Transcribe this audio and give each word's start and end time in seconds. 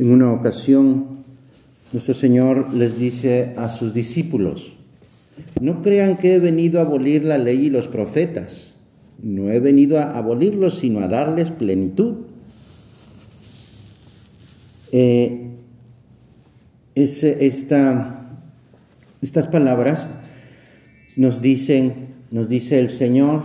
En 0.00 0.10
una 0.10 0.32
ocasión, 0.32 1.24
nuestro 1.92 2.14
Señor 2.14 2.72
les 2.72 2.98
dice 2.98 3.52
a 3.58 3.68
sus 3.68 3.92
discípulos, 3.92 4.72
no 5.60 5.82
crean 5.82 6.16
que 6.16 6.36
he 6.36 6.38
venido 6.38 6.78
a 6.78 6.84
abolir 6.84 7.22
la 7.22 7.36
ley 7.36 7.66
y 7.66 7.70
los 7.70 7.86
profetas. 7.86 8.72
No 9.22 9.50
he 9.50 9.60
venido 9.60 9.98
a 9.98 10.16
abolirlos, 10.16 10.78
sino 10.78 11.00
a 11.00 11.08
darles 11.08 11.50
plenitud. 11.50 12.14
Eh, 14.90 15.50
esta, 16.94 18.26
estas 19.20 19.46
palabras 19.48 20.08
nos 21.14 21.42
dicen, 21.42 22.06
nos 22.30 22.48
dice 22.48 22.78
el 22.78 22.88
Señor 22.88 23.42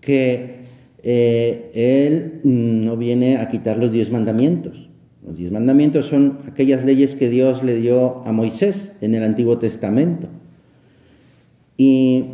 que 0.00 0.62
eh, 1.02 1.70
Él 1.74 2.40
no 2.44 2.96
viene 2.96 3.36
a 3.36 3.48
quitar 3.48 3.76
los 3.76 3.92
diez 3.92 4.10
mandamientos. 4.10 4.88
Los 5.26 5.36
diez 5.36 5.52
mandamientos 5.52 6.06
son 6.06 6.38
aquellas 6.50 6.84
leyes 6.84 7.14
que 7.14 7.28
Dios 7.28 7.62
le 7.62 7.76
dio 7.76 8.26
a 8.26 8.32
Moisés 8.32 8.92
en 9.00 9.14
el 9.14 9.22
Antiguo 9.22 9.58
Testamento. 9.58 10.28
Y, 11.76 12.24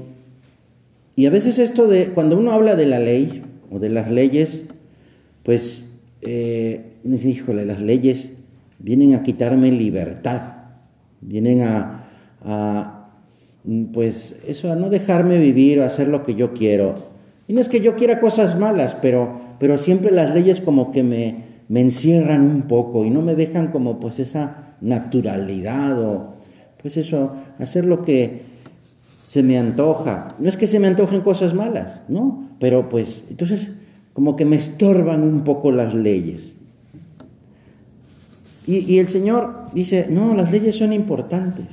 a 1.26 1.30
veces 1.30 1.58
esto 1.58 1.86
de, 1.86 2.08
cuando 2.08 2.38
uno 2.38 2.52
habla 2.52 2.76
de 2.76 2.86
la 2.86 2.98
ley 2.98 3.42
o 3.70 3.78
de 3.78 3.90
las 3.90 4.10
leyes, 4.10 4.62
pues, 5.42 5.86
eh, 6.22 6.92
híjole, 7.04 7.66
las 7.66 7.80
leyes 7.80 8.32
vienen 8.78 9.14
a 9.14 9.22
quitarme 9.22 9.70
libertad, 9.70 10.54
vienen 11.20 11.62
a, 11.62 13.10
pues, 13.92 14.36
eso, 14.46 14.72
a 14.72 14.76
no 14.76 14.88
dejarme 14.88 15.38
vivir 15.38 15.80
o 15.80 15.84
hacer 15.84 16.08
lo 16.08 16.22
que 16.22 16.34
yo 16.34 16.54
quiero. 16.54 17.08
Y 17.48 17.52
no 17.52 17.60
es 17.60 17.68
que 17.68 17.80
yo 17.80 17.96
quiera 17.96 18.20
cosas 18.20 18.58
malas, 18.58 18.96
pero, 19.00 19.40
pero 19.58 19.76
siempre 19.76 20.10
las 20.10 20.34
leyes 20.34 20.60
como 20.60 20.92
que 20.92 21.02
me, 21.02 21.47
me 21.68 21.80
encierran 21.80 22.42
un 22.42 22.62
poco 22.62 23.04
y 23.04 23.10
no 23.10 23.22
me 23.22 23.34
dejan 23.34 23.70
como 23.70 24.00
pues 24.00 24.18
esa 24.18 24.74
naturalidad 24.80 26.02
o 26.02 26.34
pues 26.80 26.96
eso, 26.96 27.32
hacer 27.58 27.84
lo 27.84 28.02
que 28.02 28.42
se 29.26 29.42
me 29.42 29.58
antoja. 29.58 30.34
No 30.38 30.48
es 30.48 30.56
que 30.56 30.66
se 30.66 30.80
me 30.80 30.86
antojen 30.86 31.20
cosas 31.20 31.52
malas, 31.52 32.00
¿no? 32.08 32.48
Pero 32.60 32.88
pues 32.88 33.24
entonces 33.28 33.72
como 34.12 34.36
que 34.36 34.44
me 34.44 34.56
estorban 34.56 35.22
un 35.22 35.44
poco 35.44 35.70
las 35.70 35.94
leyes. 35.94 36.56
Y, 38.66 38.98
el 38.98 39.08
Señor 39.08 39.66
dice, 39.72 40.08
no, 40.10 40.34
las 40.34 40.52
leyes 40.52 40.76
son 40.76 40.92
importantes. 40.92 41.64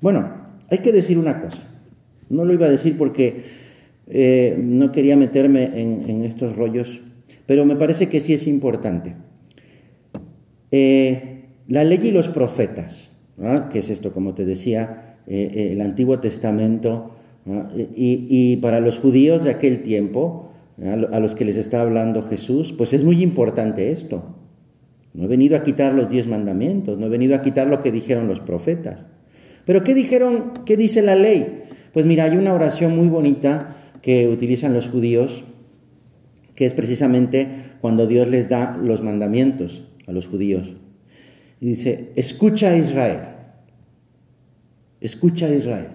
Bueno, 0.00 0.28
hay 0.70 0.78
que 0.78 0.92
decir 0.92 1.18
una 1.18 1.40
cosa. 1.40 1.62
No 2.28 2.44
lo 2.44 2.52
iba 2.52 2.66
a 2.66 2.70
decir 2.70 2.96
porque 2.96 3.42
eh, 4.06 4.56
no 4.62 4.92
quería 4.92 5.16
meterme 5.16 5.70
en, 5.74 6.22
estos 6.22 6.54
rollos, 6.54 7.00
pero 7.46 7.64
me 7.64 7.76
parece 7.76 8.08
que 8.08 8.20
sí 8.20 8.34
es 8.34 8.46
importante. 8.46 9.14
Eh, 10.70 11.44
la 11.68 11.84
ley 11.84 12.00
y 12.02 12.10
los 12.10 12.28
profetas, 12.28 13.12
¿qué 13.70 13.78
es 13.78 13.90
esto? 13.90 14.12
Como 14.12 14.34
te 14.34 14.44
decía, 14.44 15.16
eh, 15.26 15.70
el 15.72 15.80
Antiguo 15.80 16.18
Testamento, 16.20 17.16
y, 17.94 18.56
para 18.58 18.80
los 18.80 18.98
judíos 18.98 19.42
de 19.42 19.50
aquel 19.50 19.82
tiempo, 19.82 20.52
a 20.80 21.20
los 21.20 21.34
que 21.34 21.44
les 21.44 21.56
está 21.56 21.80
hablando 21.80 22.22
Jesús, 22.22 22.72
pues 22.72 22.92
es 22.92 23.04
muy 23.04 23.22
importante 23.22 23.90
esto. 23.92 24.36
No 25.14 25.24
he 25.24 25.28
venido 25.28 25.56
a 25.56 25.62
quitar 25.62 25.92
los 25.92 26.08
diez 26.08 26.26
mandamientos, 26.26 26.98
no 26.98 27.06
he 27.06 27.08
venido 27.08 27.34
a 27.34 27.42
quitar 27.42 27.66
lo 27.66 27.82
que 27.82 27.92
dijeron 27.92 28.28
los 28.28 28.40
profetas. 28.40 29.08
Pero 29.64 29.84
¿qué 29.84 29.94
dijeron? 29.94 30.52
¿Qué 30.64 30.76
dice 30.76 31.02
la 31.02 31.16
ley? 31.16 31.64
Pues 31.92 32.06
mira, 32.06 32.24
hay 32.24 32.36
una 32.36 32.54
oración 32.54 32.96
muy 32.96 33.08
bonita 33.08 33.76
que 34.00 34.28
utilizan 34.28 34.72
los 34.72 34.88
judíos, 34.88 35.44
que 36.54 36.66
es 36.66 36.74
precisamente 36.74 37.48
cuando 37.80 38.06
Dios 38.06 38.28
les 38.28 38.48
da 38.48 38.76
los 38.76 39.02
mandamientos 39.02 39.84
a 40.06 40.12
los 40.12 40.26
judíos. 40.26 40.74
Y 41.60 41.66
dice, 41.66 42.10
escucha 42.16 42.70
a 42.70 42.76
Israel, 42.76 43.20
escucha 45.00 45.46
a 45.46 45.54
Israel. 45.54 45.88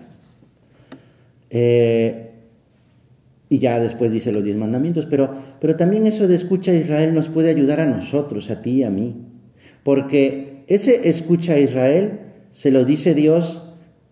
Eh, 1.49 2.31
y 3.49 3.59
ya 3.59 3.79
después 3.79 4.11
dice 4.11 4.31
los 4.31 4.43
diez 4.43 4.57
mandamientos, 4.57 5.05
pero, 5.05 5.33
pero 5.61 5.75
también 5.75 6.05
eso 6.05 6.27
de 6.27 6.35
escucha 6.35 6.71
a 6.71 6.75
Israel 6.75 7.13
nos 7.13 7.29
puede 7.29 7.49
ayudar 7.49 7.79
a 7.79 7.85
nosotros, 7.85 8.49
a 8.49 8.61
ti 8.61 8.71
y 8.71 8.83
a 8.83 8.89
mí. 8.89 9.15
Porque 9.83 10.63
ese 10.67 11.07
escucha 11.07 11.53
a 11.53 11.59
Israel 11.59 12.19
se 12.51 12.71
lo 12.71 12.83
dice 12.83 13.13
Dios 13.13 13.61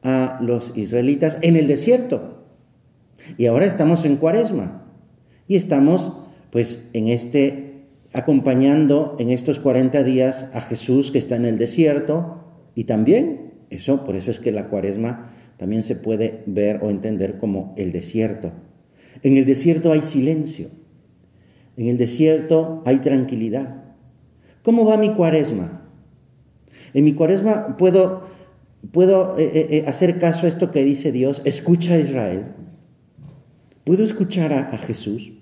a 0.03 0.39
los 0.41 0.71
israelitas 0.75 1.37
en 1.41 1.57
el 1.57 1.67
desierto. 1.67 2.45
Y 3.37 3.47
ahora 3.47 3.65
estamos 3.65 4.05
en 4.05 4.17
cuaresma. 4.17 4.83
Y 5.47 5.55
estamos 5.55 6.13
pues 6.55 6.87
en 6.93 7.09
este, 7.09 7.81
acompañando 8.13 9.17
en 9.19 9.29
estos 9.29 9.59
40 9.59 10.03
días 10.03 10.47
a 10.53 10.61
Jesús 10.61 11.11
que 11.11 11.17
está 11.17 11.35
en 11.35 11.43
el 11.43 11.57
desierto. 11.57 12.45
Y 12.75 12.85
también, 12.85 13.55
eso, 13.69 14.05
por 14.05 14.15
eso 14.15 14.31
es 14.31 14.39
que 14.39 14.53
la 14.53 14.69
cuaresma 14.69 15.33
también 15.57 15.83
se 15.83 15.97
puede 15.97 16.43
ver 16.45 16.79
o 16.81 16.89
entender 16.89 17.39
como 17.39 17.73
el 17.75 17.91
desierto 17.91 18.53
en 19.23 19.37
el 19.37 19.45
desierto 19.45 19.91
hay 19.91 20.01
silencio. 20.01 20.69
En 21.77 21.87
el 21.87 21.97
desierto 21.97 22.83
hay 22.85 22.99
tranquilidad. 22.99 23.83
¿Cómo 24.61 24.85
va 24.85 24.97
mi 24.97 25.13
cuaresma? 25.13 25.81
En 26.93 27.03
mi 27.03 27.13
cuaresma 27.13 27.75
puedo, 27.77 28.23
puedo 28.91 29.37
eh, 29.37 29.51
eh, 29.53 29.67
eh, 29.71 29.83
hacer 29.87 30.19
caso 30.19 30.45
a 30.45 30.49
esto 30.49 30.71
que 30.71 30.83
dice 30.83 31.11
Dios, 31.11 31.41
escucha 31.45 31.93
a 31.93 31.97
Israel. 31.97 32.45
¿Puedo 33.83 34.03
escuchar 34.03 34.53
a, 34.53 34.77
Jesús? 34.77 35.33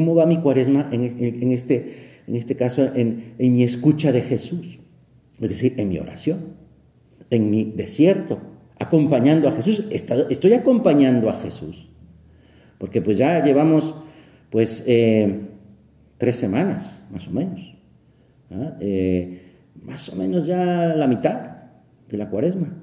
¿Cómo 0.00 0.14
va 0.14 0.24
mi 0.24 0.38
cuaresma 0.38 0.88
en, 0.92 1.52
este, 1.52 2.22
en 2.26 2.34
este 2.34 2.56
caso, 2.56 2.90
en, 2.94 3.34
mi 3.38 3.62
escucha 3.62 4.12
de 4.12 4.22
Jesús? 4.22 4.78
Es 5.38 5.50
decir, 5.50 5.74
en 5.76 5.90
mi 5.90 5.98
oración, 5.98 6.54
en 7.28 7.50
mi 7.50 7.64
desierto, 7.64 8.40
acompañando 8.78 9.46
a 9.46 9.52
Jesús. 9.52 9.84
Estoy 9.90 10.54
acompañando 10.54 11.28
a 11.28 11.34
Jesús. 11.34 11.90
Porque 12.78 13.02
pues 13.02 13.18
ya 13.18 13.44
llevamos 13.44 13.94
pues 14.48 14.82
eh, 14.86 15.40
tres 16.16 16.36
semanas, 16.36 17.04
más 17.10 17.28
o 17.28 17.32
menos. 17.32 17.60
¿ah? 18.52 18.78
Eh, 18.80 19.42
más 19.82 20.08
o 20.08 20.16
menos 20.16 20.46
ya 20.46 20.94
la 20.96 21.08
mitad 21.08 21.58
de 22.08 22.16
la 22.16 22.30
cuaresma. 22.30 22.74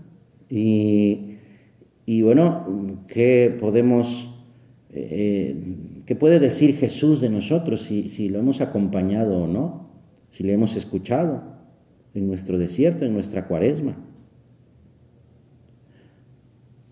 Y, 0.51 2.21
bueno, 2.21 3.05
¿qué 3.07 3.57
podemos, 3.59 4.29
eh, 4.91 5.55
qué 6.07 6.15
puede 6.15 6.39
decir 6.39 6.75
Jesús 6.77 7.21
de 7.21 7.29
nosotros 7.29 7.83
si, 7.83 8.09
si 8.09 8.29
lo 8.29 8.39
hemos 8.39 8.61
acompañado 8.61 9.43
o 9.43 9.47
no? 9.47 9.91
Si 10.29 10.41
le 10.41 10.53
hemos 10.53 10.75
escuchado 10.75 11.43
en 12.15 12.27
nuestro 12.27 12.57
desierto, 12.57 13.05
en 13.05 13.13
nuestra 13.13 13.45
cuaresma. 13.45 13.97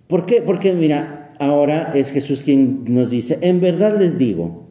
¿Por 0.07 0.25
qué? 0.25 0.41
Porque 0.41 0.73
mira, 0.73 1.33
ahora 1.39 1.93
es 1.95 2.11
Jesús 2.11 2.43
quien 2.43 2.83
nos 2.93 3.09
dice, 3.09 3.39
en 3.41 3.61
verdad 3.61 3.97
les 3.97 4.17
digo, 4.17 4.67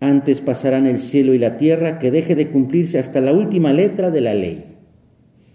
antes 0.00 0.40
pasarán 0.40 0.86
el 0.86 0.98
cielo 0.98 1.34
y 1.34 1.38
la 1.38 1.58
tierra 1.58 1.98
que 1.98 2.10
deje 2.10 2.34
de 2.34 2.50
cumplirse 2.50 2.98
hasta 2.98 3.20
la 3.20 3.32
última 3.32 3.74
letra 3.74 4.10
de 4.10 4.20
la 4.22 4.34
ley. 4.34 4.64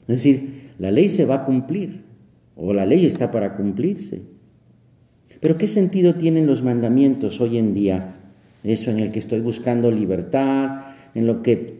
Es 0.07 0.15
decir, 0.17 0.73
la 0.77 0.91
ley 0.91 1.09
se 1.09 1.25
va 1.25 1.35
a 1.35 1.45
cumplir, 1.45 2.05
o 2.55 2.71
la 2.71 2.85
ley 2.85 3.05
está 3.05 3.31
para 3.31 3.55
cumplirse. 3.55 4.21
Pero 5.41 5.57
¿qué 5.57 5.67
sentido 5.67 6.15
tienen 6.15 6.47
los 6.47 6.63
mandamientos 6.63 7.41
hoy 7.41 7.57
en 7.57 7.73
día? 7.73 8.15
Eso 8.63 8.91
en 8.91 8.99
el 8.99 9.11
que 9.11 9.19
estoy 9.19 9.41
buscando 9.41 9.91
libertad, 9.91 10.85
en 11.13 11.27
lo 11.27 11.41
que 11.41 11.79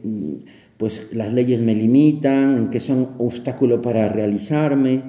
pues 0.77 1.13
las 1.13 1.31
leyes 1.31 1.61
me 1.61 1.75
limitan, 1.75 2.57
en 2.57 2.69
que 2.71 2.79
son 2.79 3.11
obstáculo 3.19 3.83
para 3.83 4.09
realizarme. 4.09 5.03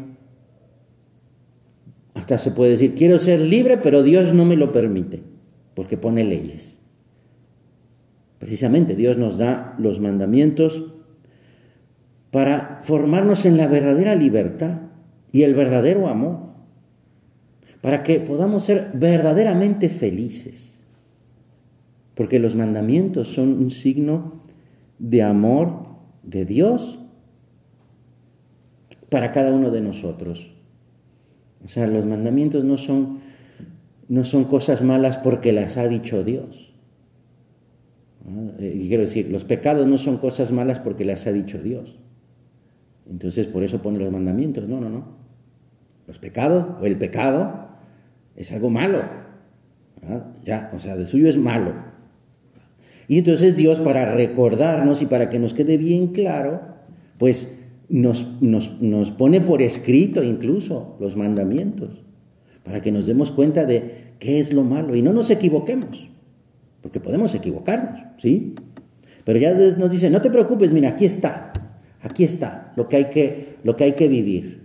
Hasta 2.12 2.36
se 2.36 2.50
puede 2.50 2.72
decir, 2.72 2.94
quiero 2.94 3.18
ser 3.18 3.40
libre, 3.40 3.78
pero 3.78 4.02
Dios 4.02 4.34
no 4.34 4.44
me 4.44 4.56
lo 4.56 4.70
permite, 4.70 5.22
porque 5.74 5.96
pone 5.96 6.24
leyes. 6.24 6.78
Precisamente 8.38 8.94
Dios 8.94 9.16
nos 9.16 9.38
da 9.38 9.74
los 9.78 9.98
mandamientos 9.98 10.92
para 12.30 12.80
formarnos 12.82 13.46
en 13.46 13.56
la 13.56 13.66
verdadera 13.66 14.14
libertad 14.14 14.80
y 15.32 15.44
el 15.44 15.54
verdadero 15.54 16.08
amor, 16.08 16.51
para 17.82 18.04
que 18.04 18.20
podamos 18.20 18.62
ser 18.62 18.92
verdaderamente 18.94 19.90
felices, 19.90 20.78
porque 22.14 22.38
los 22.38 22.54
mandamientos 22.54 23.28
son 23.28 23.52
un 23.52 23.70
signo 23.70 24.40
de 24.98 25.22
amor 25.22 25.86
de 26.22 26.44
Dios 26.44 27.00
para 29.10 29.32
cada 29.32 29.52
uno 29.52 29.70
de 29.70 29.80
nosotros. 29.80 30.52
O 31.64 31.68
sea, 31.68 31.88
los 31.88 32.06
mandamientos 32.06 32.64
no 32.64 32.76
son, 32.76 33.18
no 34.08 34.22
son 34.22 34.44
cosas 34.44 34.82
malas 34.82 35.16
porque 35.16 35.52
las 35.52 35.76
ha 35.76 35.88
dicho 35.88 36.22
Dios. 36.22 36.72
Y 38.60 38.86
quiero 38.86 39.02
decir, 39.02 39.28
los 39.28 39.44
pecados 39.44 39.88
no 39.88 39.98
son 39.98 40.18
cosas 40.18 40.52
malas 40.52 40.78
porque 40.78 41.04
las 41.04 41.26
ha 41.26 41.32
dicho 41.32 41.58
Dios. 41.58 41.98
Entonces, 43.10 43.48
por 43.48 43.64
eso 43.64 43.82
pone 43.82 43.98
los 43.98 44.12
mandamientos. 44.12 44.68
No, 44.68 44.80
no, 44.80 44.88
no. 44.88 45.16
Los 46.06 46.20
pecados 46.20 46.64
o 46.80 46.86
el 46.86 46.96
pecado 46.96 47.71
es 48.36 48.52
algo 48.52 48.70
malo. 48.70 49.02
Ya, 50.44 50.70
o 50.74 50.78
sea, 50.78 50.96
de 50.96 51.06
suyo 51.06 51.28
es 51.28 51.36
malo. 51.36 51.72
Y 53.08 53.18
entonces 53.18 53.56
Dios, 53.56 53.80
para 53.80 54.14
recordarnos 54.14 55.02
y 55.02 55.06
para 55.06 55.30
que 55.30 55.38
nos 55.38 55.54
quede 55.54 55.76
bien 55.76 56.08
claro, 56.08 56.60
pues 57.18 57.48
nos, 57.88 58.26
nos, 58.40 59.10
pone 59.10 59.40
por 59.40 59.60
escrito 59.60 60.22
incluso 60.22 60.96
los 60.98 61.16
mandamientos, 61.16 62.02
para 62.64 62.80
que 62.80 62.90
nos 62.90 63.06
demos 63.06 63.30
cuenta 63.30 63.66
de 63.66 64.14
qué 64.18 64.40
es 64.40 64.52
lo 64.52 64.62
malo 64.64 64.96
y 64.96 65.02
no 65.02 65.12
nos 65.12 65.30
equivoquemos, 65.30 66.08
porque 66.80 67.00
podemos 67.00 67.34
equivocarnos, 67.34 68.00
¿sí? 68.16 68.54
Pero 69.24 69.38
ya 69.38 69.52
nos 69.52 69.90
dice, 69.90 70.10
no 70.10 70.20
te 70.20 70.30
preocupes, 70.30 70.72
mira, 70.72 70.90
aquí 70.90 71.04
está, 71.04 71.52
aquí 72.00 72.24
está 72.24 72.72
lo 72.76 72.88
que 72.88 72.96
hay 72.96 73.04
que, 73.06 73.56
lo 73.62 73.76
que, 73.76 73.84
hay 73.84 73.92
que 73.92 74.08
vivir, 74.08 74.62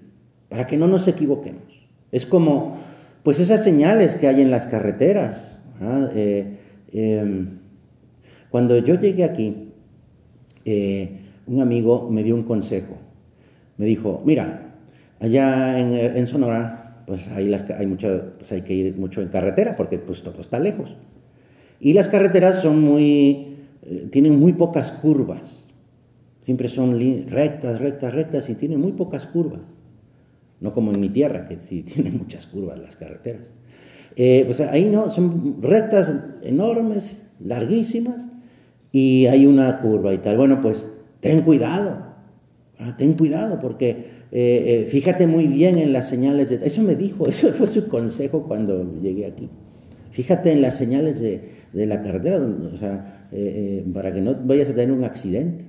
para 0.48 0.66
que 0.66 0.78
no 0.78 0.88
nos 0.88 1.08
equivoquemos. 1.08 1.64
Es 2.12 2.26
como, 2.26 2.78
pues 3.28 3.42
esas 3.42 3.62
señales 3.62 4.16
que 4.16 4.30
hay 4.30 4.40
en 4.40 4.50
las 4.50 4.68
carreteras. 4.68 5.52
Eh, 6.16 6.60
em, 6.94 7.60
cuando 8.50 8.78
yo 8.78 8.96
llegué 8.96 9.26
aquí, 9.26 9.74
eh, 10.64 11.10
un 11.46 11.60
amigo 11.60 12.08
me 12.10 12.24
dio 12.24 12.36
un 12.36 12.44
consejo. 12.44 12.96
Me 13.76 13.86
dijo, 13.86 14.22
mira, 14.24 14.78
allá 15.20 15.78
en, 15.78 16.26
Sonora, 16.28 17.04
pues 17.06 17.28
las, 17.28 17.70
hay, 17.70 17.86
mucho, 17.86 18.32
pues 18.38 18.50
hay 18.54 18.62
que 18.62 18.74
ir 18.74 18.98
mucho 18.98 19.22
en 19.22 19.28
carretera 19.28 19.76
porque 19.76 20.00
pues 20.00 20.24
todo 20.24 20.40
está 20.40 20.58
lejos. 20.58 20.96
Y 21.82 21.92
las 21.92 22.08
carreteras 22.08 22.62
son 22.62 22.82
muy, 22.82 23.58
eh, 23.84 24.08
tienen 24.10 24.40
muy 24.40 24.54
pocas 24.54 24.94
curvas. 24.94 25.66
Siempre 26.44 26.70
son 26.70 26.98
rectas, 27.28 27.82
rectas, 27.82 28.14
rectas 28.14 28.50
y 28.50 28.56
tienen 28.56 28.80
muy 28.80 28.94
pocas 28.94 29.28
curvas. 29.28 29.64
No 30.60 30.74
como 30.74 30.92
en 30.92 31.00
mi 31.00 31.10
tierra, 31.10 31.48
que 31.48 31.58
sí 31.62 31.84
tienen 31.94 32.18
muchas 32.18 32.48
curvas 32.48 32.80
las 32.80 32.96
carreteras. 32.96 33.52
Eh, 34.16 34.44
pues 34.46 34.60
ahí 34.62 34.86
no, 34.86 35.12
son 35.12 35.62
rectas 35.62 36.12
enormes, 36.42 37.22
larguísimas, 37.40 38.28
y 38.92 39.28
hay 39.28 39.46
una 39.46 39.80
curva 39.80 40.12
y 40.14 40.18
tal. 40.18 40.38
Bueno, 40.38 40.60
pues 40.60 40.88
ten 41.20 41.44
cuidado, 41.44 42.00
ten 42.98 43.14
cuidado 43.14 43.60
porque 43.60 43.90
eh, 44.32 44.86
eh, 44.86 44.88
fíjate 44.90 45.28
muy 45.28 45.46
bien 45.46 45.78
en 45.78 45.94
las 45.94 46.10
señales 46.10 46.50
de... 46.50 46.66
Eso 46.66 46.82
me 46.82 46.96
dijo, 46.96 47.28
eso 47.30 47.50
fue 47.54 47.68
su 47.68 47.88
consejo 47.88 48.44
cuando 48.44 49.00
llegué 49.00 49.28
aquí. 49.28 49.50
Fíjate 50.10 50.52
en 50.52 50.64
las 50.64 50.76
señales 50.76 51.20
de, 51.20 51.52
de 51.74 51.86
la 51.86 52.02
carretera, 52.02 52.38
o 52.38 52.78
sea, 52.78 53.30
para 53.94 54.12
que 54.12 54.22
no 54.22 54.34
vayas 54.34 54.70
a 54.70 54.74
tener 54.74 54.92
un 54.92 55.04
accidente. 55.04 55.66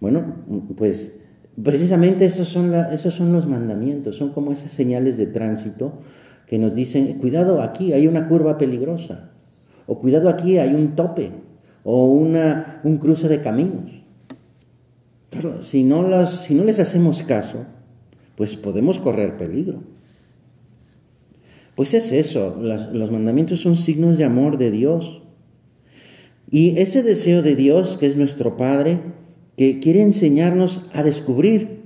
Bueno, 0.00 0.44
pues 0.78 1.12
precisamente 1.62 2.24
esos 2.24 2.48
son, 2.48 2.74
esos 2.74 3.14
son 3.14 3.32
los 3.32 3.46
mandamientos, 3.46 4.16
son 4.16 4.30
como 4.30 4.52
esas 4.52 4.72
señales 4.72 5.16
de 5.16 5.26
tránsito 5.26 6.00
que 6.46 6.58
nos 6.58 6.74
dicen, 6.74 7.18
cuidado 7.18 7.62
aquí, 7.62 7.92
hay 7.92 8.06
una 8.06 8.28
curva 8.28 8.58
peligrosa, 8.58 9.30
o 9.86 9.98
cuidado 9.98 10.28
aquí, 10.28 10.58
hay 10.58 10.74
un 10.74 10.94
tope, 10.94 11.32
o 11.84 12.06
una, 12.06 12.80
un 12.84 12.98
cruce 12.98 13.28
de 13.28 13.40
caminos. 13.40 14.02
Claro, 15.30 15.62
si 15.62 15.84
no, 15.84 16.26
si 16.26 16.54
no 16.54 16.64
les 16.64 16.78
hacemos 16.80 17.22
caso, 17.22 17.64
pues 18.36 18.56
podemos 18.56 18.98
correr 18.98 19.36
peligro. 19.36 19.82
Pues 21.74 21.92
es 21.94 22.12
eso, 22.12 22.56
los 22.60 23.10
mandamientos 23.10 23.60
son 23.60 23.76
signos 23.76 24.16
de 24.16 24.24
amor 24.24 24.58
de 24.58 24.70
Dios. 24.70 25.22
Y 26.50 26.78
ese 26.78 27.02
deseo 27.02 27.42
de 27.42 27.56
Dios, 27.56 27.96
que 27.96 28.06
es 28.06 28.16
nuestro 28.16 28.56
Padre, 28.56 29.00
que 29.56 29.78
quiere 29.80 30.02
enseñarnos 30.02 30.86
a 30.92 31.02
descubrir, 31.02 31.84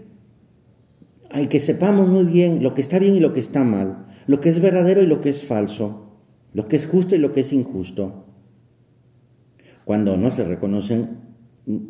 y 1.34 1.46
que 1.46 1.60
sepamos 1.60 2.08
muy 2.08 2.24
bien 2.24 2.62
lo 2.62 2.74
que 2.74 2.80
está 2.80 2.98
bien 2.98 3.14
y 3.14 3.20
lo 3.20 3.32
que 3.32 3.40
está 3.40 3.62
mal, 3.62 4.06
lo 4.26 4.40
que 4.40 4.48
es 4.48 4.60
verdadero 4.60 5.02
y 5.02 5.06
lo 5.06 5.20
que 5.20 5.30
es 5.30 5.44
falso, 5.44 6.12
lo 6.54 6.68
que 6.68 6.76
es 6.76 6.86
justo 6.86 7.14
y 7.14 7.18
lo 7.18 7.32
que 7.32 7.40
es 7.40 7.52
injusto. 7.52 8.24
Cuando 9.84 10.16
no 10.16 10.30
se 10.30 10.44
reconocen 10.44 11.18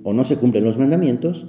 o 0.03 0.13
no 0.13 0.25
se 0.25 0.37
cumplen 0.37 0.65
los 0.65 0.79
mandamientos, 0.79 1.47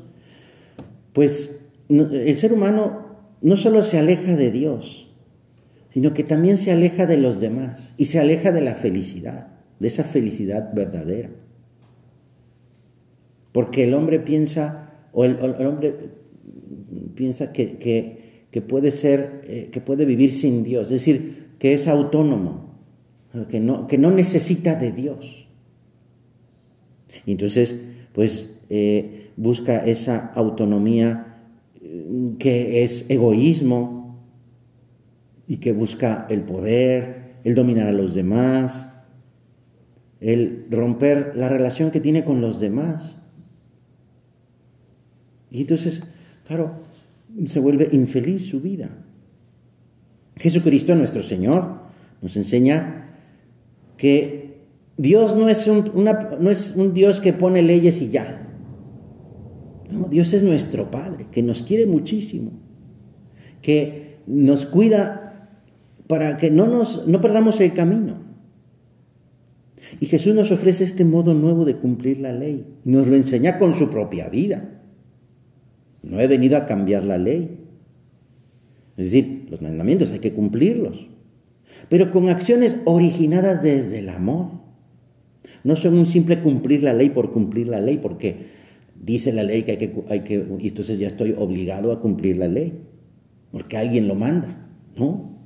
pues 1.14 1.60
el 1.90 2.38
ser 2.38 2.54
humano 2.54 3.08
no 3.42 3.56
solo 3.56 3.82
se 3.82 3.98
aleja 3.98 4.36
de 4.36 4.52
Dios, 4.52 5.12
sino 5.92 6.14
que 6.14 6.24
también 6.24 6.58
se 6.58 6.72
aleja 6.72 7.08
de 7.08 7.18
los 7.18 7.40
demás 7.40 7.96
y 7.98 8.06
se 8.06 8.20
aleja 8.20 8.52
de 8.52 8.62
la 8.62 8.75
felicidad, 8.75 9.48
de 9.80 9.88
esa 9.88 10.04
felicidad 10.04 10.72
verdadera. 10.74 11.32
Porque 13.60 13.84
el 13.84 13.94
hombre 13.94 14.22
piensa, 14.22 14.94
o 15.12 15.26
el, 15.26 15.38
hombre 15.68 15.94
piensa 17.14 17.52
que, 17.52 18.48
puede 18.66 18.92
ser, 18.92 19.42
eh, 19.50 19.68
que 19.70 19.82
puede 19.82 20.06
vivir 20.06 20.32
sin 20.32 20.64
Dios, 20.64 20.84
es 20.84 21.02
decir, 21.02 21.50
que 21.60 21.74
es 21.74 21.90
autónomo, 21.90 22.80
que 23.50 23.60
no, 23.60 23.86
que 23.86 23.98
no 23.98 24.12
necesita 24.12 24.76
de 24.76 24.94
Dios. 24.94 25.50
Y 27.26 27.34
entonces, 27.34 27.76
pues, 28.14 28.62
eh, 28.70 29.32
busca 29.36 29.76
esa 29.80 30.32
autonomía 30.36 31.42
eh, 31.82 32.36
que 32.40 32.86
es 32.86 33.08
egoísmo, 33.10 34.24
y 35.48 35.58
que 35.58 35.74
busca 35.74 36.28
el 36.30 36.44
poder, 36.44 37.34
el 37.44 37.56
dominar 37.56 37.88
a 37.88 37.92
los 37.92 38.14
demás, 38.14 38.90
el 40.22 40.66
romper 40.70 41.34
la 41.36 41.50
relación 41.50 41.92
que 41.92 42.00
tiene 42.00 42.24
con 42.24 42.40
los 42.40 42.62
demás. 42.62 43.19
Y 45.51 45.62
entonces, 45.62 46.04
claro, 46.46 46.81
se 47.48 47.60
vuelve 47.60 47.90
infeliz 47.92 48.46
su 48.48 48.62
vida. 48.62 48.90
Jesucristo, 50.38 50.96
nuestro 50.96 51.24
Señor, 51.24 51.80
nos 52.22 52.36
enseña 52.38 53.16
que 53.98 54.60
Dios 54.98 55.36
no 55.36 55.50
es 55.50 55.68
un, 55.68 55.92
no 55.96 56.90
Dios 56.90 57.19
que 57.19 57.34
pone 57.34 57.62
leyes 57.62 58.01
y 58.01 58.10
ya. 58.10 58.48
Dios 60.10 60.34
es 60.34 60.44
nuestro 60.44 60.92
Padre, 60.92 61.28
que 61.31 61.42
nos 61.42 61.63
quiere 61.63 61.86
muchísimo, 61.86 62.51
que 63.62 64.19
nos 64.28 64.66
cuida 64.66 65.50
para 66.07 66.38
que 66.38 66.51
no, 66.51 66.68
nos, 66.68 67.07
no 67.07 67.22
perdamos 67.22 67.60
el 67.60 67.74
camino. 67.74 68.30
Y 70.00 70.06
Jesús 70.06 70.36
nos 70.36 70.51
ofrece 70.51 70.84
este 70.84 71.06
modo 71.06 71.34
nuevo 71.34 71.66
de 71.66 71.75
cumplir 71.75 72.19
la 72.19 72.31
ley. 72.31 72.66
Nos 72.84 73.07
lo 73.07 73.16
enseña 73.16 73.57
con 73.57 73.74
su 73.74 73.90
propia 73.90 74.30
vida. 74.30 74.79
No 76.10 76.20
he 76.20 76.28
venido 76.28 76.58
a 76.58 76.66
cambiar 76.66 77.04
la 77.04 77.18
ley. 77.18 77.60
Es 78.98 79.12
decir, 79.12 79.48
los 79.50 79.62
mandamientos 79.62 80.12
hay 80.12 80.20
que 80.20 80.34
cumplirlos. 80.34 81.08
Pero 81.88 82.12
con 82.12 82.30
acciones 82.30 82.76
originadas 82.86 83.64
desde 83.64 84.00
el 84.00 84.10
amor. 84.10 84.60
No 85.64 85.76
son 85.76 85.98
un 85.98 86.06
simple 86.06 86.42
cumplir 86.42 86.84
la 86.84 86.94
ley 86.94 87.10
por 87.10 87.32
cumplir 87.32 87.68
la 87.68 87.80
ley, 87.80 87.98
porque 87.98 88.48
dice 88.96 89.32
la 89.32 89.44
ley 89.44 89.64
que 89.64 89.72
hay 89.72 89.78
que, 89.78 90.04
hay 90.10 90.20
que 90.22 90.46
y 90.60 90.68
entonces 90.68 91.00
ya 91.00 91.08
estoy 91.08 91.34
obligado 91.38 91.92
a 91.92 92.01
cumplir 92.01 92.38
la 92.38 92.48
ley, 92.48 92.74
porque 93.51 93.78
alguien 93.78 94.08
lo 94.08 94.16
manda. 94.16 94.68
No, 94.98 95.39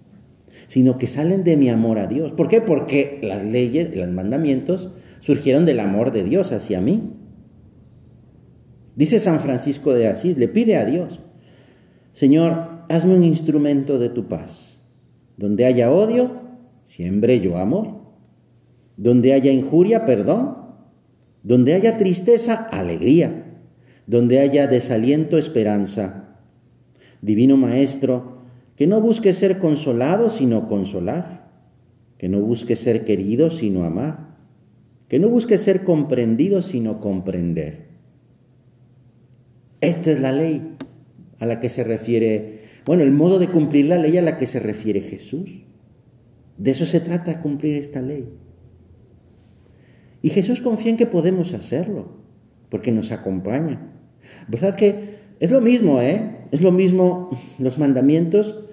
sino 0.68 0.98
que 0.98 1.08
salen 1.08 1.44
de 1.44 1.58
mi 1.58 1.70
amor 1.70 2.00
a 2.00 2.08
Dios. 2.08 2.32
¿Por 2.32 2.48
qué? 2.48 2.62
Porque 2.62 3.20
las 3.22 3.44
leyes, 3.44 3.96
los 3.96 4.10
mandamientos, 4.10 4.92
surgieron 5.20 5.66
del 5.66 5.80
amor 5.80 6.12
de 6.12 6.24
Dios 6.24 6.52
hacia 6.52 6.82
mí. 6.82 7.02
Dice 8.96 9.20
San 9.20 9.40
Francisco 9.40 9.94
de 9.94 10.08
Asís, 10.08 10.38
le 10.38 10.48
pide 10.48 10.78
a 10.78 10.86
Dios, 10.86 11.20
Señor, 12.14 12.86
hazme 12.90 13.16
un 13.16 13.24
instrumento 13.24 13.98
de 13.98 14.10
tu 14.10 14.28
paz. 14.28 14.80
Donde 15.36 15.66
haya 15.66 15.92
odio, 15.92 16.42
siembre 16.86 17.40
yo 17.40 17.58
amor. 17.58 18.02
Donde 18.98 19.34
haya 19.34 19.52
injuria, 19.52 20.06
perdón. 20.06 20.58
Donde 21.42 21.74
haya 21.74 21.98
tristeza, 21.98 22.54
alegría. 22.54 23.46
Donde 24.06 24.40
haya 24.40 24.68
desaliento, 24.68 25.40
esperanza. 25.40 26.38
Divino 27.22 27.58
Maestro, 27.58 28.44
que 28.76 28.86
no 28.86 29.02
busque 29.02 29.34
ser 29.34 29.58
consolado, 29.58 30.30
sino 30.30 30.68
consolar, 30.68 31.52
que 32.18 32.30
no 32.30 32.42
busque 32.42 32.76
ser 32.76 33.06
querido, 33.06 33.50
sino 33.50 33.86
amar, 33.86 34.38
que 35.08 35.20
no 35.20 35.30
busque 35.30 35.58
ser 35.58 35.84
comprendido, 35.84 36.62
sino 36.62 37.00
comprender. 37.00 37.93
Esta 39.84 40.12
es 40.12 40.22
la 40.22 40.32
ley 40.32 40.78
a 41.40 41.46
la 41.46 41.60
que 41.60 41.68
se 41.68 41.84
refiere, 41.84 42.62
bueno, 42.86 43.04
el 43.04 43.12
modo 43.12 43.38
de 43.38 43.50
cumplir 43.50 43.88
la 43.88 43.98
ley 43.98 44.18
a 44.18 44.22
la 44.22 44.38
que 44.38 44.48
se 44.48 44.62
refiere 44.62 45.02
Jesús. 45.02 45.66
De 46.58 46.72
eso 46.72 46.86
se 46.86 47.02
trata 47.02 47.42
cumplir 47.42 47.76
esta 47.76 48.02
ley. 48.02 48.30
Y 50.22 50.30
Jesús 50.30 50.62
confía 50.62 50.92
en 50.92 50.96
que 50.96 51.06
podemos 51.06 51.54
hacerlo, 51.54 52.16
porque 52.70 52.94
nos 52.94 53.12
acompaña. 53.12 53.92
¿Verdad 54.48 54.74
que 54.74 55.18
es 55.42 55.52
lo 55.52 55.60
mismo, 55.60 56.00
¿eh? 56.00 56.48
Es 56.52 56.62
lo 56.62 56.72
mismo 56.72 57.30
los 57.60 57.78
mandamientos 57.78 58.64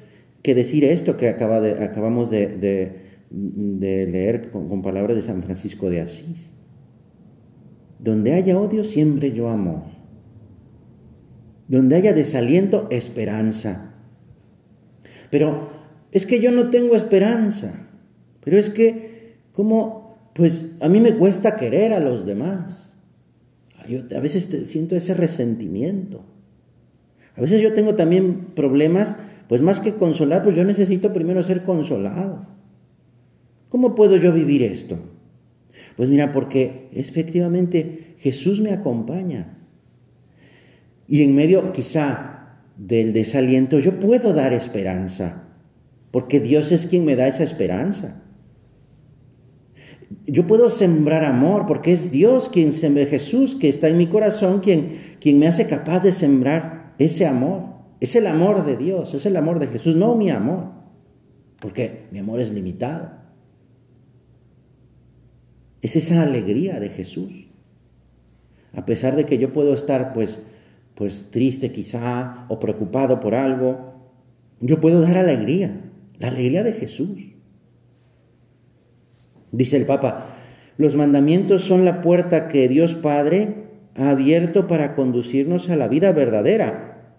que 0.42 0.54
decir 0.54 0.84
esto 0.84 1.16
que 1.16 1.28
acabamos 1.28 2.30
de, 2.30 2.92
leer 3.32 4.52
con, 4.52 4.80
palabras 4.80 5.16
de 5.16 5.22
San 5.22 5.42
Francisco 5.42 5.90
de 5.90 6.02
Asís. 6.02 6.52
Donde 7.98 8.32
haya 8.32 8.56
odio, 8.56 8.84
siempre 8.84 9.32
yo 9.32 9.48
amor. 9.48 9.99
Donde 11.70 11.94
haya 11.94 12.12
desaliento, 12.12 12.88
esperanza. 12.90 13.94
Pero 15.30 15.68
es 16.10 16.26
que 16.26 16.40
yo 16.40 16.50
no 16.50 16.68
tengo 16.70 16.96
esperanza. 16.96 17.86
Pero 18.42 18.58
es 18.58 18.70
que, 18.70 19.36
¿cómo, 19.52 20.18
pues 20.34 20.72
a 20.80 20.88
mí 20.88 20.98
me 20.98 21.14
cuesta 21.14 21.54
querer 21.54 21.92
a 21.92 22.00
los 22.00 22.26
demás. 22.26 22.92
Yo 23.88 24.00
a 24.16 24.20
veces 24.20 24.48
siento 24.68 24.96
ese 24.96 25.14
resentimiento. 25.14 26.24
A 27.36 27.40
veces 27.40 27.62
yo 27.62 27.72
tengo 27.72 27.94
también 27.94 28.46
problemas, 28.56 29.14
pues 29.48 29.62
más 29.62 29.78
que 29.78 29.94
consolar, 29.94 30.42
pues 30.42 30.56
yo 30.56 30.64
necesito 30.64 31.12
primero 31.12 31.40
ser 31.44 31.62
consolado. 31.62 32.46
¿Cómo 33.68 33.94
puedo 33.94 34.16
yo 34.16 34.32
vivir 34.32 34.64
esto? 34.64 34.98
Pues 35.96 36.08
mira, 36.08 36.32
porque 36.32 36.88
efectivamente 36.92 38.16
Jesús 38.18 38.60
me 38.60 38.72
acompaña. 38.72 39.59
Y 41.10 41.24
en 41.24 41.34
medio 41.34 41.72
quizá 41.72 42.60
del 42.76 43.12
desaliento 43.12 43.80
yo 43.80 43.98
puedo 43.98 44.32
dar 44.32 44.52
esperanza, 44.52 45.42
porque 46.12 46.38
Dios 46.38 46.70
es 46.70 46.86
quien 46.86 47.04
me 47.04 47.16
da 47.16 47.26
esa 47.26 47.42
esperanza. 47.42 48.22
Yo 50.24 50.46
puedo 50.46 50.68
sembrar 50.68 51.24
amor, 51.24 51.66
porque 51.66 51.92
es 51.92 52.12
Dios 52.12 52.48
quien 52.48 52.72
sembra, 52.72 53.06
Jesús 53.06 53.56
que 53.56 53.68
está 53.68 53.88
en 53.88 53.96
mi 53.96 54.06
corazón, 54.06 54.60
quien, 54.60 55.16
quien 55.20 55.40
me 55.40 55.48
hace 55.48 55.66
capaz 55.66 56.04
de 56.04 56.12
sembrar 56.12 56.94
ese 57.00 57.26
amor. 57.26 57.64
Es 57.98 58.14
el 58.14 58.28
amor 58.28 58.64
de 58.64 58.76
Dios, 58.76 59.12
es 59.12 59.26
el 59.26 59.36
amor 59.36 59.58
de 59.58 59.66
Jesús, 59.66 59.96
no 59.96 60.14
mi 60.14 60.30
amor, 60.30 60.70
porque 61.58 62.06
mi 62.12 62.20
amor 62.20 62.38
es 62.38 62.52
limitado. 62.52 63.10
Es 65.82 65.96
esa 65.96 66.22
alegría 66.22 66.78
de 66.78 66.88
Jesús. 66.88 67.48
A 68.74 68.86
pesar 68.86 69.16
de 69.16 69.26
que 69.26 69.38
yo 69.38 69.52
puedo 69.52 69.74
estar 69.74 70.12
pues, 70.12 70.40
pues 71.00 71.30
triste 71.30 71.72
quizá 71.72 72.44
o 72.50 72.58
preocupado 72.58 73.20
por 73.20 73.34
algo, 73.34 73.94
yo 74.60 74.82
puedo 74.82 75.00
dar 75.00 75.16
alegría, 75.16 75.80
la 76.18 76.28
alegría 76.28 76.62
de 76.62 76.74
Jesús. 76.74 77.18
Dice 79.50 79.78
el 79.78 79.86
Papa, 79.86 80.26
los 80.76 80.96
mandamientos 80.96 81.62
son 81.62 81.86
la 81.86 82.02
puerta 82.02 82.48
que 82.48 82.68
Dios 82.68 82.96
Padre 82.96 83.64
ha 83.94 84.10
abierto 84.10 84.66
para 84.66 84.94
conducirnos 84.94 85.70
a 85.70 85.76
la 85.76 85.88
vida 85.88 86.12
verdadera, 86.12 87.16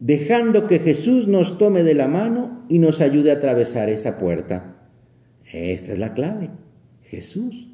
dejando 0.00 0.66
que 0.66 0.80
Jesús 0.80 1.28
nos 1.28 1.58
tome 1.58 1.84
de 1.84 1.94
la 1.94 2.08
mano 2.08 2.66
y 2.68 2.80
nos 2.80 3.00
ayude 3.00 3.30
a 3.30 3.34
atravesar 3.34 3.88
esa 3.88 4.18
puerta. 4.18 4.78
Esta 5.52 5.92
es 5.92 5.98
la 6.00 6.12
clave. 6.12 6.50
Jesús. 7.02 7.68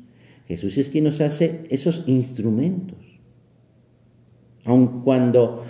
Jesús 0.47 0.77
es 0.77 0.91
quien 0.91 1.05
nos 1.05 1.23
hace 1.23 1.63
esos 1.71 2.05
instrumentos. 2.07 3.10
Aun 4.65 5.03
cuando 5.03 5.65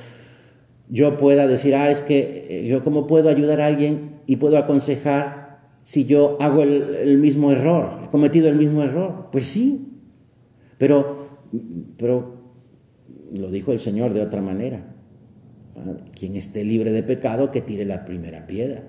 yo 0.89 1.17
pueda 1.17 1.47
decir, 1.47 1.75
ah, 1.75 1.91
es 1.91 2.03
que 2.03 2.47
eh, 2.49 2.67
yo 2.67 2.83
cómo 2.83 3.07
puedo 3.07 3.29
ayudar 3.29 3.61
a 3.61 3.67
alguien 3.67 4.21
y 4.27 4.37
puedo 4.37 4.59
aconsejar 4.59 5.41
si 5.83 6.05
yo 6.05 6.37
hago 6.41 6.63
el, 6.63 7.19
mismo 7.19 7.53
error, 7.53 8.01
he 8.05 8.11
cometido 8.11 8.49
el 8.49 8.57
mismo 8.57 8.83
error. 8.83 9.29
Pues 9.33 9.47
sí, 9.47 9.89
pero, 10.79 11.29
pero 11.97 12.41
lo 13.33 13.51
dijo 13.51 13.73
el 13.73 13.79
Señor 13.79 14.13
de 14.13 14.23
otra 14.23 14.41
manera. 14.41 14.95
Quien 16.13 16.37
esté 16.37 16.65
libre 16.65 16.93
de 16.93 17.03
pecado, 17.03 17.51
que 17.51 17.61
tire 17.61 17.85
la 17.85 18.05
primera 18.05 18.47
piedra. 18.47 18.85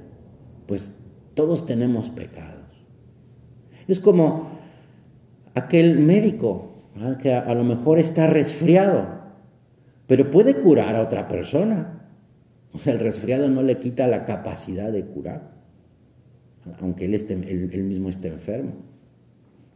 Pues 0.67 0.93
todos 1.34 1.65
tenemos 1.65 2.10
pecados. 2.10 2.62
Es 3.88 4.00
como 4.00 4.50
aquel 5.53 6.00
médico 6.00 6.72
que 7.22 7.34
a, 7.34 7.53
lo 7.53 7.63
mejor 7.63 8.00
está 8.00 8.27
resfriado, 8.27 9.21
pero 10.12 10.30
puede 10.30 10.56
curar 10.56 10.98
a 10.98 11.01
otra 11.03 11.30
persona. 11.30 12.01
O 12.74 12.80
sea, 12.80 12.91
el 12.91 13.00
resfriado 13.00 13.50
no 13.50 13.63
le 13.63 13.80
quita 13.80 14.08
la 14.08 14.25
capacidad 14.25 14.91
de 14.91 15.06
curar, 15.06 15.53
aunque 16.82 17.06
él, 17.06 17.13
esté, 17.13 17.32
él, 17.32 17.84
mismo 17.86 18.10
esté 18.10 18.27
enfermo. 18.27 18.74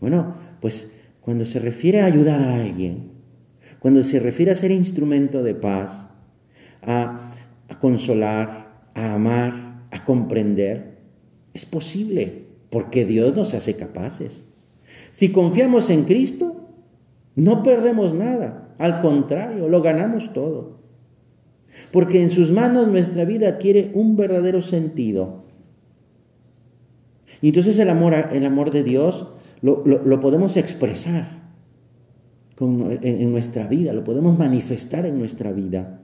Bueno, 0.01 0.36
pues 0.60 0.88
cuando 1.22 1.46
se 1.46 1.60
refiere 1.60 2.01
a 2.01 2.06
ayudar 2.08 2.42
a 2.42 2.56
alguien, 2.56 3.12
cuando 3.80 4.04
se 4.04 4.20
refiere 4.20 4.51
a 4.51 4.58
ser 4.58 4.72
instrumento 4.72 5.42
de 5.42 5.56
paz, 5.56 6.06
a, 6.82 7.32
a, 7.70 7.80
consolar, 7.80 8.89
a 8.94 9.13
amar, 9.13 9.88
a 9.89 10.04
comprender, 10.04 10.98
es 11.54 11.65
posible, 11.65 12.44
porque 12.70 13.06
Dios 13.06 13.34
nos 13.38 13.54
hace 13.54 13.77
capaces. 13.77 14.44
Si 15.13 15.32
confiamos 15.32 15.89
en 15.89 16.04
Cristo, 16.04 16.72
no 17.38 17.63
perdemos 17.63 18.13
nada, 18.13 18.65
al 18.77 19.01
contrario, 19.01 19.70
lo 19.70 19.82
ganamos 19.82 20.34
todo. 20.34 20.79
Porque 21.91 22.22
en 22.22 22.29
sus 22.29 22.51
manos 22.51 22.88
nuestra 22.88 23.25
vida 23.25 23.50
adquiere 23.50 23.91
un 23.94 24.15
verdadero 24.15 24.62
sentido. 24.62 25.44
Y 27.41 27.50
entonces 27.50 27.77
el 27.79 27.89
amor, 27.89 28.13
el 28.13 28.46
amor 28.46 28.72
de 28.72 28.84
Dios 28.84 29.27
lo, 29.62 30.20
podemos 30.20 30.58
expresar 30.58 31.44
en, 32.60 33.32
nuestra 33.32 33.67
vida, 33.67 33.94
lo 33.94 34.03
podemos 34.03 34.38
manifestar 34.38 35.05
en 35.05 35.20
nuestra 35.20 35.51
vida. 35.51 36.01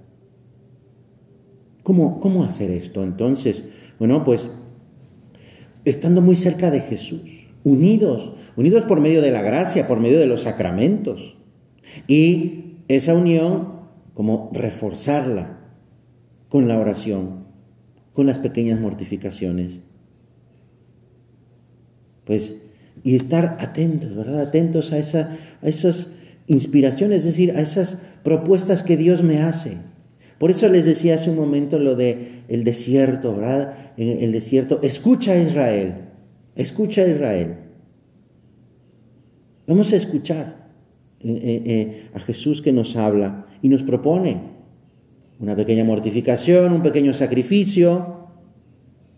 ¿Cómo, 1.83 2.19
¿Cómo 2.19 2.43
hacer 2.43 2.69
esto 2.71 3.03
entonces? 3.03 3.63
Bueno, 3.97 4.23
pues 4.23 4.49
estando 5.83 6.21
muy 6.21 6.35
cerca 6.35 6.69
de 6.69 6.81
Jesús 6.81 7.21
unidos, 7.63 8.33
unidos 8.55 8.85
por 8.85 8.99
medio 8.99 9.21
de 9.21 9.31
la 9.31 9.41
gracia, 9.41 9.87
por 9.87 9.99
medio 9.99 10.19
de 10.19 10.27
los 10.27 10.41
sacramentos. 10.41 11.37
Y 12.07 12.77
esa 12.88 13.13
unión, 13.13 13.81
como 14.13 14.50
reforzarla 14.53 15.60
con 16.50 16.67
la 16.67 16.77
oración, 16.77 17.45
con 18.13 18.27
las 18.27 18.39
pequeñas 18.39 18.79
mortificaciones. 18.79 19.79
Pues, 22.25 22.55
y 23.03 23.15
estar 23.15 23.57
atentos, 23.60 24.15
¿verdad? 24.15 24.41
Atentos 24.41 24.91
a, 24.91 24.98
esa, 24.98 25.38
a 25.62 25.67
esas 25.67 26.10
inspiraciones, 26.48 27.21
es 27.21 27.25
decir, 27.25 27.51
a 27.51 27.62
esas 27.62 27.98
propuestas 28.24 28.83
que 28.83 28.98
Dios 28.98 29.24
me 29.24 29.41
hace. 29.41 29.77
Por 30.38 30.51
eso 30.51 30.67
les 30.67 30.86
decía 30.86 31.15
hace 31.15 31.29
un 31.29 31.36
momento 31.36 31.79
lo 31.79 31.95
de 31.95 32.43
el 32.48 32.63
desierto, 32.63 33.36
¿verdad? 33.36 33.93
En 33.98 34.24
el 34.24 34.31
desierto, 34.31 34.79
escucha 34.81 35.33
a 35.33 35.38
Israel. 35.38 35.95
Escucha 36.55 37.03
a 37.03 37.07
Israel. 37.07 37.57
Vamos 39.67 39.93
a 39.93 39.95
escuchar 39.95 40.61
eh, 41.23 41.39
eh, 41.43 41.63
eh, 41.65 42.09
a 42.15 42.19
Jesús 42.19 42.63
que 42.63 42.71
nos 42.71 42.95
habla 42.95 43.45
y 43.61 43.69
nos 43.69 43.83
propone 43.83 44.41
una 45.39 45.55
pequeña 45.55 45.83
mortificación, 45.83 46.73
un 46.73 46.81
pequeño 46.81 47.13
sacrificio, 47.13 48.27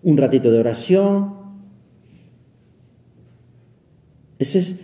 un 0.01 0.17
ratito 0.17 0.51
de 0.51 0.59
oración. 0.59 1.33
Ese 4.37 4.59
es, 4.59 4.79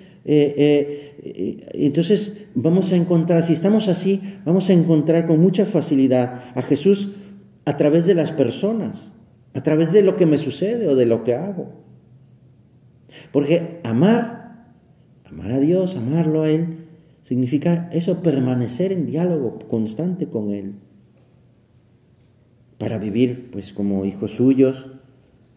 entonces 1.73 2.45
vamos 2.55 2.91
a 2.93 2.95
encontrar, 2.95 3.43
si 3.43 3.51
estamos 3.51 3.89
así, 3.89 4.21
vamos 4.45 4.69
a 4.69 4.73
encontrar 4.73 5.27
con 5.27 5.41
mucha 5.41 5.65
facilidad 5.65 6.43
a 6.55 6.61
Jesús 6.61 7.09
a 7.65 7.75
través 7.75 8.05
de 8.05 8.15
las 8.15 8.31
personas, 8.31 9.11
a 9.53 9.61
través 9.61 9.91
de 9.91 10.03
lo 10.03 10.15
que 10.15 10.25
me 10.25 10.37
sucede 10.37 10.87
o 10.87 10.95
de 10.95 11.05
lo 11.05 11.25
que 11.25 11.35
hago. 11.35 11.73
Porque 13.33 13.79
amar, 13.83 14.67
amar 15.25 15.51
a 15.51 15.59
Dios, 15.59 15.95
amarlo 15.97 16.43
a 16.43 16.49
Él, 16.49 16.88
significa 17.29 17.91
eso, 17.93 18.23
permanecer 18.23 18.91
en 18.91 19.05
diálogo 19.05 19.59
constante 19.67 20.25
con 20.25 20.51
Él. 20.51 20.73
Para 22.79 22.97
vivir, 22.97 23.51
pues, 23.51 23.71
como 23.71 24.03
hijos 24.03 24.31
suyos, 24.31 24.87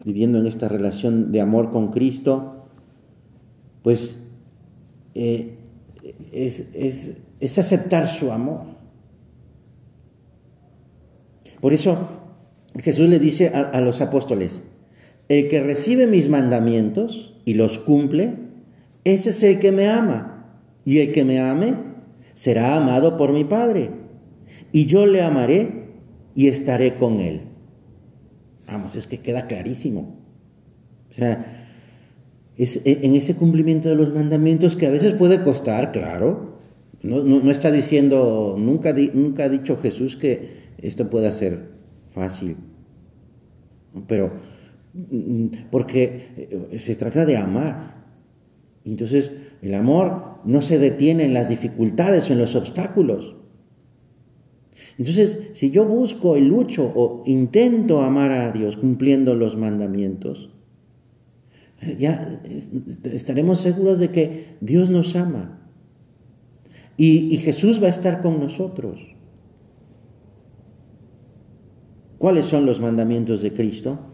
viviendo 0.05 0.37
en 0.37 0.45
esta 0.45 0.69
relación 0.69 1.31
de 1.31 1.41
amor 1.41 1.71
con 1.71 1.89
Cristo, 1.89 2.67
pues 3.81 4.15
eh, 5.15 5.57
es, 6.31 7.17
aceptar 7.57 8.07
su 8.07 8.31
amor. 8.31 8.65
Por 11.59 11.73
eso 11.73 11.97
Jesús 12.77 13.09
le 13.09 13.17
dice 13.17 13.47
a 13.47 13.81
los 13.81 13.99
apóstoles, 13.99 14.61
el 15.27 15.47
que 15.47 15.63
recibe 15.63 16.05
mis 16.05 16.29
mandamientos, 16.29 17.33
y 17.45 17.55
los 17.55 17.79
cumple, 17.79 18.35
ese 19.05 19.31
es 19.31 19.41
el 19.41 19.57
que 19.57 19.71
me 19.71 19.89
ama. 19.89 20.32
Y 20.85 20.99
el 20.99 21.11
que 21.11 21.23
me 21.23 21.39
ame 21.39 21.75
será 22.33 22.75
amado 22.75 23.17
por 23.17 23.31
mi 23.31 23.43
Padre. 23.43 23.91
Y 24.71 24.85
yo 24.85 25.05
le 25.05 25.21
amaré 25.21 25.87
y 26.35 26.47
estaré 26.47 26.95
con 26.95 27.19
él. 27.19 27.41
Vamos, 28.67 28.95
es 28.95 29.07
que 29.07 29.19
queda 29.19 29.47
clarísimo. 29.47 30.17
O 31.11 31.13
sea, 31.13 31.67
es 32.57 32.81
en 32.85 33.15
ese 33.15 33.35
cumplimiento 33.35 33.89
de 33.89 33.95
los 33.95 34.13
mandamientos 34.13 34.75
que 34.75 34.87
a 34.87 34.91
veces 34.91 35.13
puede 35.13 35.41
costar, 35.41 35.91
claro. 35.91 36.59
No, 37.01 37.51
está 37.51 37.69
diciendo, 37.69 38.55
nunca, 38.57 38.93
nunca 39.13 39.43
ha 39.43 39.49
dicho 39.49 39.77
Jesús 39.77 40.15
que 40.15 40.63
esto 40.77 41.09
pueda 41.09 41.31
ser 41.31 41.71
fácil. 42.11 42.57
Pero 44.07 44.31
porque 45.71 46.67
eh, 46.71 46.79
se 46.79 46.95
trata 46.95 47.25
de 47.25 47.37
amar. 47.37 48.05
entonces 48.85 49.31
el 49.63 49.73
amor 49.75 50.39
no 50.43 50.61
se 50.61 50.77
detiene 50.77 51.23
en 51.23 51.33
las 51.33 51.47
dificultades 51.47 52.29
o 52.29 52.33
en 52.33 52.39
los 52.39 52.53
obstáculos. 52.55 53.35
Entonces, 54.97 55.37
si 55.53 55.71
yo 55.71 55.85
busco 55.85 56.35
y 56.35 56.41
lucho 56.41 56.91
o 56.93 57.23
intento 57.25 58.01
amar 58.01 58.31
a 58.31 58.51
Dios 58.51 58.75
cumpliendo 58.75 59.35
los 59.35 59.55
mandamientos, 59.55 60.49
ya 61.97 62.41
estaremos 63.05 63.59
seguros 63.59 63.99
de 63.99 64.11
que 64.11 64.57
Dios 64.59 64.89
nos 64.89 65.15
ama 65.15 65.69
y, 66.97 67.33
y 67.33 67.37
Jesús 67.37 67.81
va 67.81 67.87
a 67.87 67.91
estar 67.91 68.21
con 68.21 68.41
nosotros. 68.41 68.99
¿Cuáles 72.17 72.45
son 72.45 72.65
los 72.65 72.81
mandamientos 72.81 73.41
de 73.41 73.53
Cristo? 73.53 74.12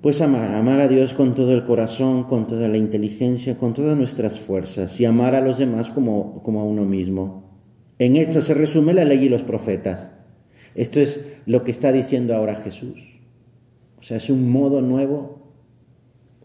Pues 0.00 0.20
amar, 0.20 0.54
amar 0.54 0.78
a 0.80 0.86
Dios 0.86 1.12
con 1.12 1.34
todo 1.34 1.52
el 1.52 1.64
corazón, 1.64 2.24
con 2.24 2.46
toda 2.46 2.68
la 2.68 2.76
inteligencia, 2.76 3.58
con 3.58 3.74
todas 3.74 3.96
nuestras 3.96 4.38
fuerzas 4.38 5.00
y 5.00 5.04
amar 5.04 5.34
a 5.34 5.40
los 5.40 5.58
demás 5.58 5.90
como, 5.90 6.42
como 6.42 6.60
a 6.60 6.64
uno 6.64 6.84
mismo. 6.84 7.60
En 7.98 8.16
esto 8.16 8.40
se 8.42 8.54
resume 8.54 8.94
la 8.94 9.04
ley 9.04 9.24
y 9.24 9.28
los 9.28 9.42
profetas. 9.42 10.10
Esto 10.76 11.00
es 11.00 11.24
lo 11.46 11.64
que 11.64 11.72
está 11.72 11.90
diciendo 11.90 12.36
ahora 12.36 12.54
Jesús. 12.54 13.18
O 13.98 14.02
sea, 14.02 14.18
es 14.18 14.30
un 14.30 14.48
modo 14.48 14.82
nuevo, 14.82 15.52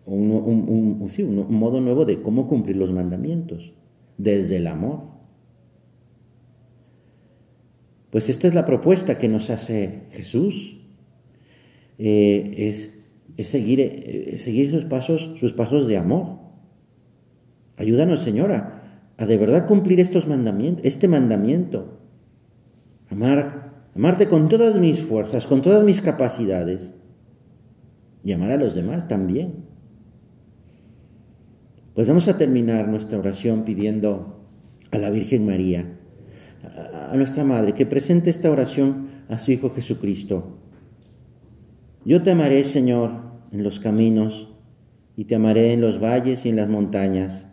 un, 0.06 0.32
un 0.32 1.48
modo 1.50 1.80
nuevo 1.80 2.06
de 2.06 2.24
cómo 2.24 2.48
cumplir 2.48 2.78
los 2.78 2.92
mandamientos, 2.92 3.74
desde 4.18 4.58
el 4.58 4.66
amor. 4.66 5.14
Pues 8.10 8.30
esta 8.30 8.48
es 8.48 8.56
la 8.56 8.66
propuesta 8.66 9.18
que 9.18 9.28
nos 9.28 9.52
hace 9.52 10.04
Jesús. 10.12 10.78
Eh, 12.00 12.56
es, 12.58 12.94
seguir, 13.40 13.80
eh, 13.80 14.36
seguir 14.38 14.70
sus 14.70 14.86
pasos, 14.86 15.32
sus 15.40 15.54
pasos 15.54 15.88
de 15.88 15.98
amor. 15.98 16.40
Ayúdanos, 17.78 18.20
Señora, 18.20 19.10
a 19.18 19.26
de 19.26 19.38
verdad 19.38 19.66
cumplir 19.66 20.00
estos 20.00 20.28
mandamientos, 20.28 20.86
este 20.86 21.08
mandamiento. 21.08 22.00
Amar, 23.10 23.88
amarte 23.96 24.28
con 24.28 24.50
todas 24.50 24.76
mis 24.80 25.02
fuerzas, 25.02 25.48
con 25.48 25.62
todas 25.62 25.84
mis 25.84 26.02
capacidades. 26.02 26.94
Y 28.24 28.32
amar 28.32 28.52
a 28.52 28.58
los 28.58 28.76
demás 28.76 29.08
también. 29.08 29.66
Pues 31.96 32.08
vamos 32.08 32.28
a 32.28 32.38
terminar 32.38 32.88
nuestra 32.88 33.20
oración 33.20 33.64
pidiendo 33.64 34.48
a 34.92 34.98
la 34.98 35.10
Virgen 35.10 35.46
María 35.46 36.00
a 37.14 37.16
nuestra 37.16 37.44
Madre 37.44 37.74
que 37.74 37.86
presente 37.86 38.30
esta 38.30 38.50
oración 38.50 39.08
a 39.30 39.38
su 39.38 39.52
Hijo 39.52 39.70
Jesucristo. 39.70 40.58
Yo 42.06 42.22
te 42.22 42.32
amaré, 42.32 42.64
Señor, 42.64 43.12
en 43.52 43.64
los 43.64 43.80
caminos, 43.80 44.50
y 45.16 45.26
te 45.26 45.36
amaré 45.36 45.74
en 45.74 45.82
los 45.82 46.00
valles 46.00 46.46
y 46.46 46.50
en 46.50 46.58
las 46.58 46.70
montañas. 46.70 47.48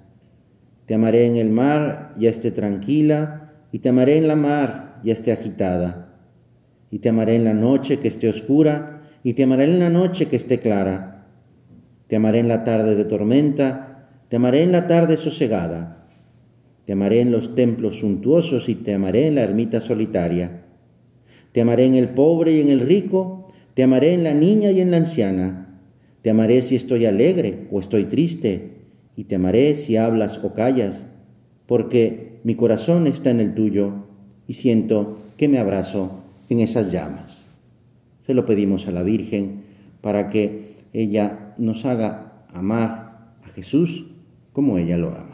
Te 0.87 0.95
amaré 0.95 1.27
en 1.27 1.37
el 1.37 1.51
mar, 1.51 2.15
ya 2.19 2.31
esté 2.31 2.51
tranquila, 2.51 3.53
y 3.73 3.79
te 3.79 3.91
amaré 3.91 4.17
en 4.19 4.29
la 4.29 4.37
mar, 4.37 5.01
ya 5.05 5.13
esté 5.13 5.33
agitada. 5.33 6.19
Y 6.91 6.99
te 6.99 7.11
amaré 7.11 7.37
en 7.37 7.45
la 7.45 7.55
noche 7.55 7.99
que 7.99 8.09
esté 8.09 8.29
oscura, 8.29 9.03
y 9.23 9.35
te 9.35 9.45
amaré 9.45 9.65
en 9.65 9.79
la 9.79 9.91
noche 9.91 10.27
que 10.27 10.37
esté 10.37 10.61
clara. 10.61 11.29
Te 12.09 12.17
amaré 12.17 12.41
en 12.41 12.49
la 12.49 12.65
tarde 12.65 12.97
de 12.97 13.05
tormenta, 13.05 14.09
te 14.29 14.37
amaré 14.37 14.63
en 14.63 14.73
la 14.73 14.87
tarde 14.87 15.17
sosegada 15.17 16.01
te 16.91 16.95
amaré 16.95 17.21
en 17.21 17.31
los 17.31 17.55
templos 17.55 18.01
suntuosos 18.01 18.69
y 18.69 18.75
te 18.75 18.95
amaré 18.95 19.29
en 19.29 19.37
la 19.37 19.43
ermita 19.43 19.81
solitaria. 19.81 20.65
Te 21.53 21.61
amaré 21.61 21.85
en 21.85 21.95
el 21.95 22.09
pobre 22.09 22.53
y 22.55 22.61
en 22.61 22.69
el 22.69 22.81
rico, 22.81 23.50
te 23.75 23.83
amaré 23.83 24.13
en 24.13 24.25
la 24.25 24.35
niña 24.35 24.71
y 24.71 24.81
en 24.81 24.91
la 24.91 24.99
anciana. 24.99 25.79
Te 26.23 26.31
amaré 26.31 26.63
si 26.63 26.77
estoy 26.77 27.07
alegre 27.07 27.67
o 27.71 27.81
estoy 27.81 28.05
triste, 28.05 28.81
y 29.17 29.25
te 29.25 29.35
amaré 29.35 29.77
si 29.77 29.97
hablas 29.97 30.41
o 30.43 30.55
callas, 30.55 31.07
porque 31.67 32.41
mi 32.43 32.55
corazón 32.55 33.07
está 33.07 33.31
en 33.31 33.41
el 33.41 33.55
tuyo 33.55 33.93
y 34.47 34.55
siento 34.55 35.19
que 35.37 35.49
me 35.49 35.59
abrazo 35.59 36.23
en 36.49 36.61
esas 36.61 36.91
llamas. 36.91 37.47
Se 38.27 38.35
lo 38.35 38.47
pedimos 38.47 38.87
a 38.87 38.93
la 38.93 39.03
Virgen 39.03 39.63
para 40.01 40.31
que 40.31 40.77
ella 40.93 41.55
nos 41.59 41.85
haga 41.85 42.45
amar 42.53 43.35
a 43.45 43.49
Jesús 43.55 44.07
como 44.53 44.79
ella 44.79 44.97
lo 44.97 45.09
ama. 45.09 45.30